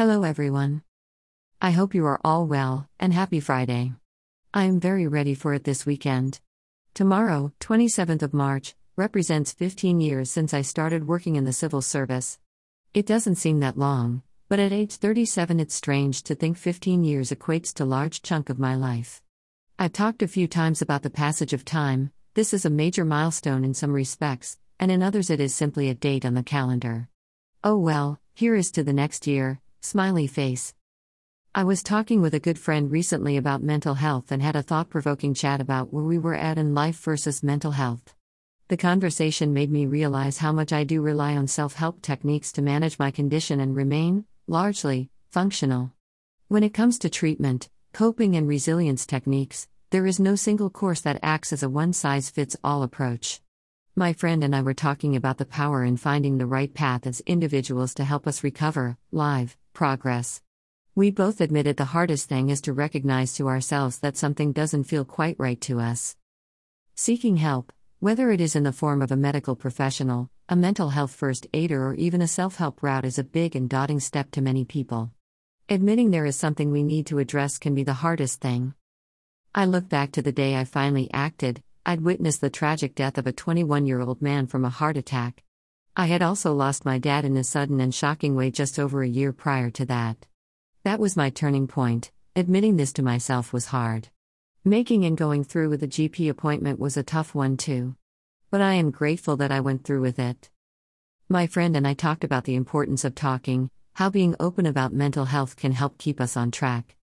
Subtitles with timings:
[0.00, 0.80] Hello, everyone.
[1.60, 3.92] I hope you are all well, and happy Friday.
[4.54, 6.40] I am very ready for it this weekend.
[6.94, 12.38] Tomorrow, 27th of March, represents 15 years since I started working in the civil service.
[12.94, 17.28] It doesn't seem that long, but at age 37 it's strange to think 15 years
[17.28, 19.20] equates to large chunk of my life.
[19.78, 22.10] I've talked a few times about the passage of time.
[22.32, 25.94] This is a major milestone in some respects, and in others it is simply a
[25.94, 27.10] date on the calendar.
[27.62, 30.74] Oh well, here is to the next year, smiley face.
[31.54, 34.90] I was talking with a good friend recently about mental health and had a thought
[34.90, 38.14] provoking chat about where we were at in life versus mental health.
[38.68, 42.62] The conversation made me realize how much I do rely on self help techniques to
[42.62, 45.92] manage my condition and remain, largely, functional.
[46.48, 51.18] When it comes to treatment, coping, and resilience techniques, there is no single course that
[51.22, 53.40] acts as a one size fits all approach.
[53.96, 57.20] My friend and I were talking about the power in finding the right path as
[57.26, 60.42] individuals to help us recover, live, progress.
[60.94, 65.04] We both admitted the hardest thing is to recognize to ourselves that something doesn't feel
[65.04, 66.16] quite right to us.
[66.94, 71.14] Seeking help, whether it is in the form of a medical professional, a mental health
[71.14, 74.40] first aider, or even a self help route, is a big and daunting step to
[74.40, 75.10] many people.
[75.68, 78.74] Admitting there is something we need to address can be the hardest thing.
[79.54, 83.26] I look back to the day I finally acted, I'd witnessed the tragic death of
[83.26, 85.42] a 21 year old man from a heart attack.
[85.96, 89.08] I had also lost my dad in a sudden and shocking way just over a
[89.08, 90.24] year prior to that.
[90.84, 92.12] That was my turning point.
[92.36, 94.08] Admitting this to myself was hard.
[94.64, 97.96] Making and going through with a GP appointment was a tough one too.
[98.50, 100.48] But I am grateful that I went through with it.
[101.28, 105.24] My friend and I talked about the importance of talking, how being open about mental
[105.24, 106.96] health can help keep us on track.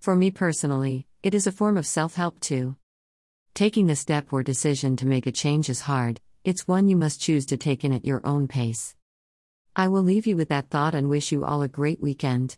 [0.00, 2.76] For me personally, it is a form of self help too.
[3.54, 7.20] Taking the step or decision to make a change is hard, it's one you must
[7.20, 8.96] choose to take in at your own pace.
[9.76, 12.56] I will leave you with that thought and wish you all a great weekend.